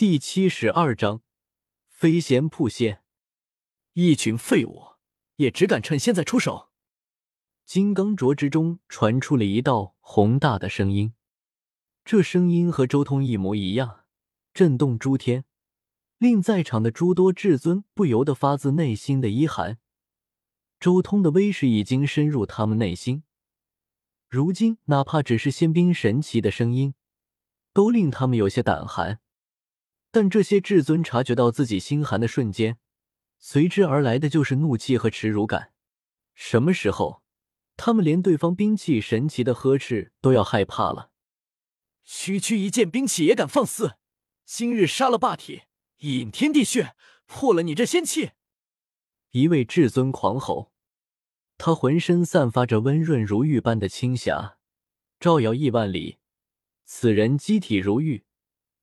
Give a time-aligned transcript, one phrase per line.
[0.00, 1.20] 第七十二章
[1.86, 3.02] 飞仙扑现。
[3.92, 4.92] 一群废物，
[5.36, 6.70] 也只敢趁现在出手。
[7.66, 11.12] 金刚镯之中传出了一道宏大的声音，
[12.02, 14.06] 这声音和周通一模一样，
[14.54, 15.44] 震动诸天，
[16.16, 19.76] 令在场的诸多至尊不由得发自内心的一寒。
[20.78, 23.24] 周通的威势已经深入他们内心，
[24.30, 26.94] 如今哪怕只是仙兵神奇的声音，
[27.74, 29.20] 都令他们有些胆寒。
[30.10, 32.78] 但这些至尊察觉到自己心寒的瞬间，
[33.38, 35.72] 随之而来的就是怒气和耻辱感。
[36.34, 37.22] 什么时候，
[37.76, 41.10] 他们连对方兵器神奇的呵斥都要害怕了？
[42.04, 43.96] 区区一件兵器也敢放肆！
[44.44, 45.62] 今日杀了霸体，
[45.98, 46.96] 引天地血，
[47.26, 48.32] 破了你这仙气！
[49.30, 50.72] 一位至尊狂吼，
[51.56, 54.58] 他浑身散发着温润如玉般的清霞，
[55.20, 56.18] 照耀亿万里。
[56.84, 58.24] 此人机体如玉。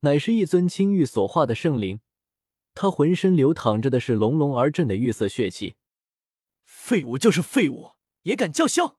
[0.00, 2.00] 乃是一尊青玉所化的圣灵，
[2.74, 5.76] 他浑身流淌着的是隆隆而震的玉色血气。
[6.64, 8.98] 废物就是废物，也敢叫嚣！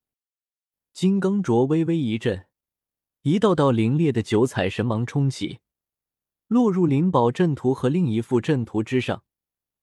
[0.94, 2.46] 金刚镯微微一震，
[3.22, 5.60] 一道道凌冽的九彩神芒冲起，
[6.48, 9.24] 落入灵宝阵图和另一副阵图之上，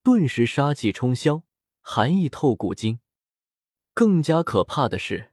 [0.02, 1.42] 顿时杀气冲霄，
[1.80, 3.00] 寒意透骨筋。
[3.94, 5.32] 更加可怕的是。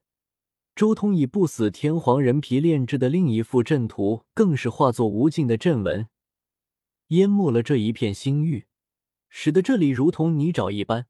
[0.75, 6.09] 周通以不死天皇人皮炼制的另一副阵图，更是化作无尽的阵纹，
[7.07, 8.67] 淹没了这一片星域，
[9.29, 11.07] 使得这里如同泥沼一般，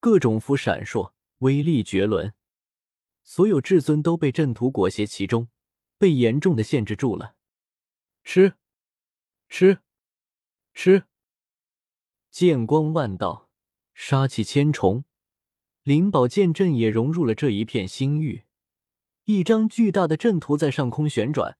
[0.00, 2.34] 各种符闪烁，威力绝伦。
[3.22, 5.46] 所有至尊都被阵图裹挟其中，
[5.98, 7.36] 被严重的限制住了。
[8.24, 8.54] 吃，
[9.48, 9.78] 吃，
[10.74, 11.04] 吃！
[12.32, 13.48] 剑光万道，
[13.94, 15.04] 杀气千重，
[15.84, 18.45] 灵宝剑阵也融入了这一片星域。
[19.26, 21.58] 一张巨大的阵图在上空旋转，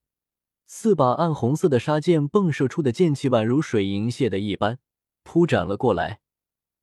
[0.66, 4.78] 四把暗红色的杀剑迸射出的剑气宛如水银泻的一般
[5.24, 6.20] 铺展了过来，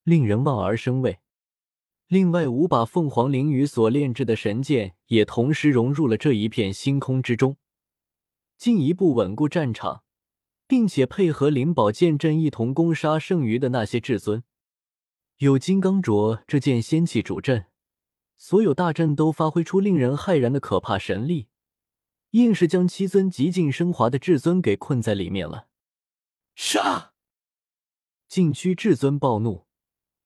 [0.04, 1.20] 令人望而生畏。
[2.08, 7.56] 另外五把凤凰翎羽所炼制的神剑也同时融入了这一片星空之中，
[8.58, 10.04] 进一步稳固战场，
[10.68, 14.44] 并且配合灵宝剑阵一同攻杀剩余的那些至尊。
[15.38, 17.68] 有金刚镯这件仙器主阵。
[18.44, 21.48] 所有大阵都发挥出令人骇然的可怕神力，
[22.32, 25.70] 硬是将七尊极尽升华的至尊给困在里面了。
[26.54, 27.14] 杀！
[28.28, 29.66] 禁区至尊暴怒，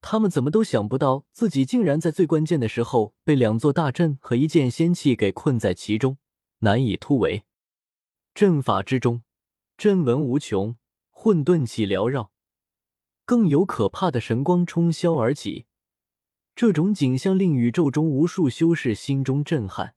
[0.01, 6.17] 他们怎么都想不到自己竟然在最关键的时候被两座大阵和一件仙器给困在其中，
[6.61, 7.43] 难以突围。
[8.33, 9.21] 阵法之中，
[9.77, 10.75] 阵纹无穷，
[11.11, 12.31] 混沌气缭绕，
[13.25, 15.66] 更有可怕的神光冲霄而起。
[16.57, 19.93] 这种景象令宇宙中无数修士心中震撼。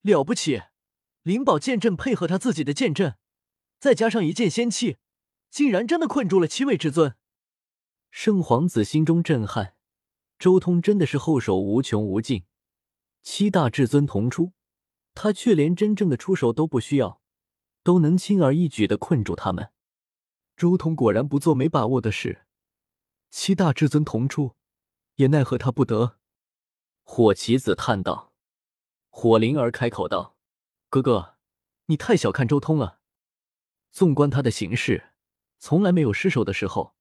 [0.00, 0.62] 了不起！
[1.22, 3.14] 灵宝剑阵配合他自己的剑阵，
[3.78, 4.96] 再加上一件仙器，
[5.50, 7.14] 竟然真的困住了七位至尊。
[8.10, 9.76] 圣皇子心中震撼。
[10.36, 12.42] 周通真的是后手无穷无尽，
[13.22, 14.50] 七大至尊同出，
[15.14, 17.20] 他却连真正的出手都不需要，
[17.84, 19.70] 都能轻而易举的困住他们。
[20.56, 22.46] 周通果然不做没把握的事。
[23.30, 24.57] 七大至尊同出。
[25.18, 26.16] 也奈何他不得，
[27.02, 28.32] 火棋子叹道。
[29.10, 30.36] 火灵儿开口道
[30.88, 31.34] ：“哥哥，
[31.86, 33.00] 你太小看周通了。
[33.90, 35.10] 纵观他的行事，
[35.58, 36.94] 从来没有失手的时候。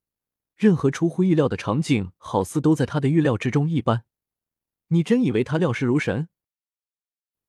[0.55, 4.05] 任何出乎意料的场景，好似都在他的预料之中一般。
[4.87, 6.29] 你真以为他料事如神？”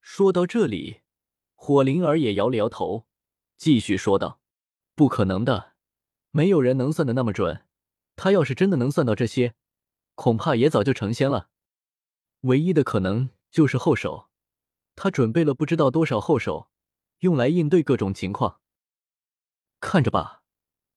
[0.02, 1.00] 说到这里，
[1.54, 3.06] 火灵儿也摇了摇头，
[3.56, 4.42] 继续说道
[4.94, 5.72] ：“不可能的，
[6.30, 7.64] 没有人能算的那么准。
[8.16, 9.54] 他要是真的能算到这些。”
[10.18, 11.48] 恐怕也早就成仙了，
[12.40, 14.28] 唯一的可能就是后手，
[14.96, 16.70] 他准备了不知道多少后手，
[17.20, 18.60] 用来应对各种情况。
[19.78, 20.42] 看着吧，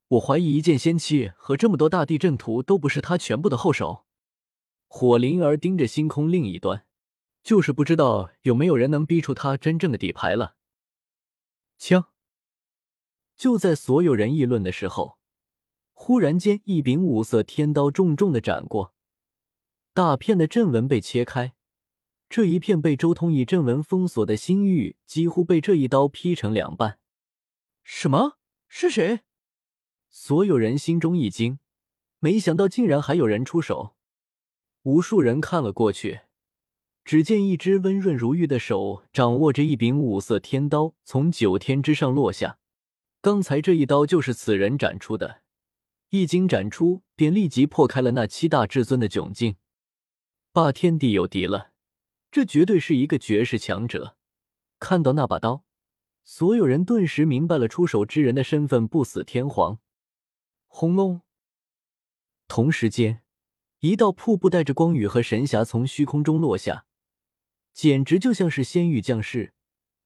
[0.08, 4.08] 我怀疑一件仙器和这么多大地阵图都不是他全部的后手。
[4.88, 6.88] 火灵儿盯着星空另一端，
[7.44, 10.56] 就是不知道有没有人能逼出他真正的底牌了。
[11.78, 12.08] 枪！
[13.38, 15.20] 就在所有人议论的时候，
[15.94, 18.96] 忽然间一柄五色天刀重重的斩过。
[19.94, 21.54] 大片的阵纹被切开，
[22.30, 27.00] 这一片被周通以阵纹封锁的星域几乎被这一刀劈成两半。
[27.84, 28.38] 什么？
[28.70, 29.20] 是谁？
[30.10, 31.60] 所有人心中一惊，
[32.20, 33.96] 没想到竟然还有人出手。
[34.84, 36.22] 无数人看了过去，
[37.04, 42.60] 只见一只温润如玉的手掌握着一柄五色天刀，从九天之上落下。
[43.20, 45.42] 刚才这一刀就是此人斩出的，
[46.12, 49.58] 一经斩出，便立即破开了那七大至尊的窘境。
[50.54, 51.72] 霸天帝有敌了，
[52.30, 54.18] 这绝对是一个绝世强者。
[54.80, 55.64] 看到那把刀，
[56.26, 59.80] 所有人顿时明白了出手之人的身份——不死天皇。
[60.68, 61.22] 轰隆！
[62.50, 63.22] 同时间，
[63.80, 66.86] 一道瀑布带着光雨和神霞从虚空中落下，
[67.74, 69.54] 简直就像是仙域降世，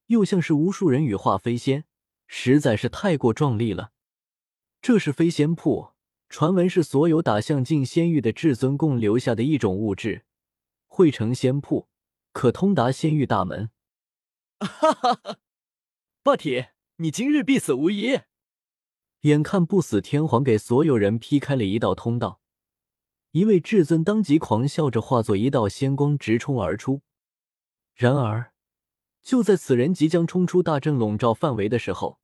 [0.07, 1.85] 又像是无数人羽化飞仙，
[2.27, 3.93] 实在是太过壮丽了。
[4.79, 5.93] 这是飞仙瀑，
[6.29, 10.23] 传闻是所有打向进仙域的至尊共留下的一种物质，
[10.95, 11.89] 汇成仙瀑，
[12.31, 13.69] 可通达仙域大门。
[14.61, 15.39] 哈哈哈！
[16.23, 18.21] 霸体，你今日必死无疑！
[19.23, 22.39] 眼看不死天皇给所有人劈开了一道通道，
[23.31, 27.01] 一位至尊当即狂笑着化作一道仙光直冲而出。
[27.93, 28.53] 然而，
[29.21, 32.21] 就在此人即将冲出大阵笼罩范围的时候，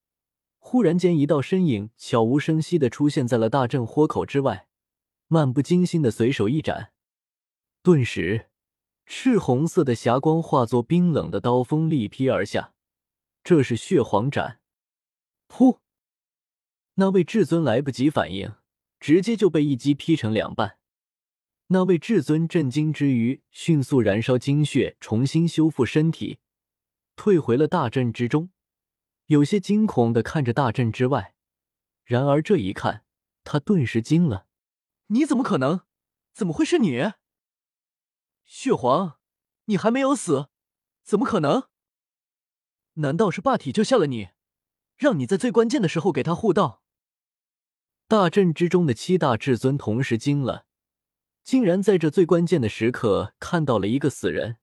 [0.60, 4.70] 忽然间，一道身影悄无声息的出现在了大阵豁口之外，
[5.28, 6.94] 漫不经心的随手一斩，
[7.84, 8.48] 顿时，
[9.14, 12.74] 赤红色的霞光化作冰冷的刀锋力劈而下。
[13.44, 14.62] 这是血皇斩！
[15.50, 15.80] 噗！
[16.94, 18.54] 那位至尊来不及反应，
[19.02, 20.78] 直接就被一击劈成两半。
[21.68, 26.40] 那位至尊震惊之余，迅速燃烧精血，重新修复身体，
[27.18, 28.50] 退回了大阵之中。
[29.26, 31.36] 有些惊恐的看着大阵之外，
[32.06, 33.04] 然而这一看，
[33.44, 34.48] 他顿时惊了
[35.08, 35.82] ：“你怎么可能？
[36.34, 37.12] 怎么会是你？
[38.46, 39.18] 血皇，
[39.66, 40.50] 你还没有死？
[41.04, 41.64] 怎么可能？
[42.96, 44.30] 难道是霸体救下了你，
[44.98, 46.84] 让你在最关键的时候给他护道？”
[48.08, 50.66] 大阵之中的七大至尊同时惊了，
[51.44, 54.58] 竟然在这最关键的时刻看到了一个死人。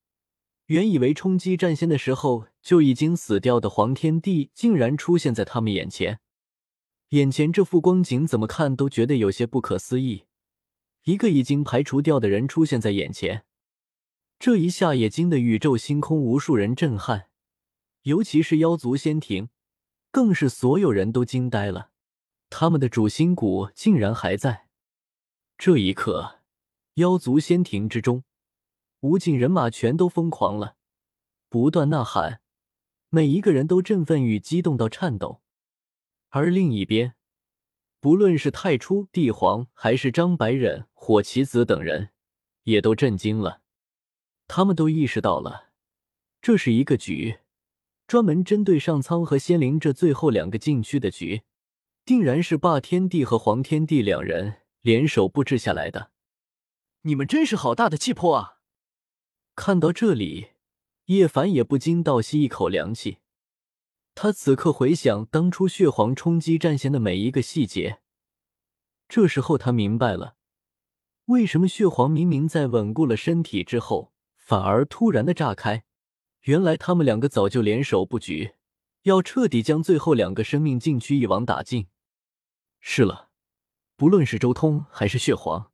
[0.66, 6.20] 原以为冲击战仙的时候就已经死掉的黄天帝，竟然出现在他们眼前。
[7.08, 10.26] 眼前这副光景，怎么看都觉得有些不可思议。
[11.04, 13.46] 一个已经排除掉的人出现在眼前，
[14.38, 17.28] 这一下也惊得宇宙星空无数人震撼，
[18.02, 19.48] 尤其是妖族仙庭，
[20.12, 21.90] 更是所有人都惊呆了。
[22.48, 24.68] 他们的主心骨竟然还在。
[25.56, 26.40] 这一刻，
[26.94, 28.22] 妖族仙庭之中。
[29.00, 30.76] 无尽人马全都疯狂了，
[31.48, 32.40] 不断呐喊，
[33.10, 35.40] 每一个人都振奋与激动到颤抖。
[36.30, 37.14] 而另一边，
[38.00, 42.10] 不论是太初、帝皇，还是张白忍、火棋子等人，
[42.64, 43.62] 也都震惊了。
[44.48, 45.68] 他们都意识到了，
[46.40, 47.38] 这是一个局，
[48.06, 51.42] 专门针对上苍和仙灵这最后两个禁区的局，
[52.04, 56.10] 定然是霸天帝和黄天帝两人联手布置下来的。
[57.02, 58.58] 你们真是好大的气魄啊！
[59.54, 60.48] 看到这里，
[61.04, 63.18] 叶凡也不禁倒吸一口凉气。
[64.14, 68.00] 他此刻回想当初血皇冲击战线的每一个细节，
[69.08, 70.36] 这时候他明白了，
[71.26, 74.12] 为什么血皇明明在稳固了身体之后，
[74.48, 75.84] 反而突然的炸开。
[76.44, 78.54] 原来他们两个早就联手布局，
[79.02, 81.88] 要彻底将最后两个生命禁区一网打尽。
[82.80, 83.28] 是了，
[83.94, 85.70] 不论是周通还是血皇，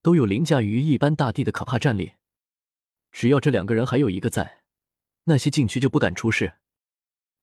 [0.00, 2.12] 都有凌驾于一般大帝的可怕战力。
[3.10, 4.62] 只要这两个人还有一个在，
[5.24, 6.58] 那些禁区就不敢出事，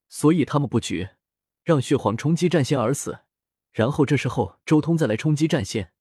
[0.07, 1.09] 所以他们布局
[1.65, 3.25] 让血皇冲击战线而死，
[3.73, 5.91] 然后这时候周通再来冲击战线。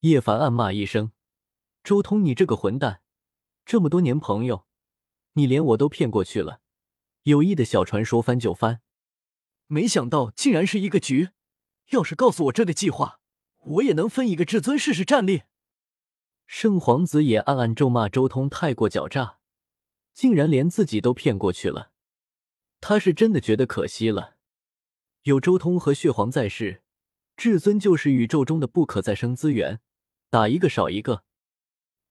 [0.00, 1.12] 叶凡暗骂一声
[1.82, 3.00] ：“周通，你这个混蛋！
[3.64, 4.66] 这么多年朋友，
[5.32, 6.60] 你连我都骗过去了，
[7.22, 8.82] 有意的小船说翻就翻，
[9.66, 11.30] 没想到竟然是一个局。
[11.90, 13.20] 要是告诉我这个计划，
[13.58, 15.42] 我也能分一个至尊试试战力。”
[16.46, 19.38] 圣皇子也暗暗咒骂周通太过狡诈，
[20.12, 21.90] 竟然连自己都骗过去了。
[22.80, 24.36] 他是真的觉得可惜了。
[25.22, 26.82] 有周通和血皇在世，
[27.34, 29.80] 至尊就是宇宙中的不可再生资源，
[30.28, 31.24] 打一个少一个。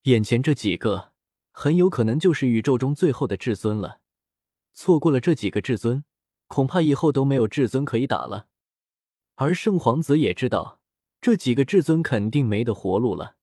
[0.03, 1.12] 眼前这几个，
[1.55, 3.99] 很有可能就是宇宙中最后的至尊了。
[4.73, 6.03] 错过了这几个至尊，
[6.47, 8.47] 恐怕以后都没有至尊可以打了。
[9.35, 10.79] 而圣皇子也知道，
[11.21, 13.35] 这几个至尊肯定没得活路了。